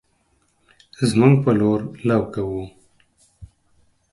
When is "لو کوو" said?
2.07-2.63